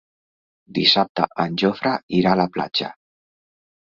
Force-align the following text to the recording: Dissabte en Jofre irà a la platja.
Dissabte 0.77 1.27
en 1.43 1.57
Jofre 1.63 1.91
irà 2.21 2.31
a 2.31 2.39
la 2.39 2.47
platja. 2.57 2.89